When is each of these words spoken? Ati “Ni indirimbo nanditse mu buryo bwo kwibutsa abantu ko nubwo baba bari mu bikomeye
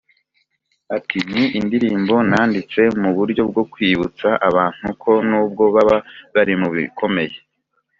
Ati 0.95 1.17
“Ni 1.33 1.43
indirimbo 1.59 2.15
nanditse 2.29 2.81
mu 3.01 3.09
buryo 3.17 3.41
bwo 3.49 3.63
kwibutsa 3.71 4.27
abantu 4.49 4.87
ko 5.01 5.11
nubwo 5.29 5.63
baba 5.75 5.97
bari 6.33 6.53
mu 6.61 6.67
bikomeye 6.75 7.35